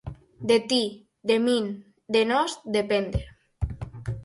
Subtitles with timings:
[0.51, 0.79] De ti,
[1.31, 1.65] de min,
[2.17, 3.21] de nós depende.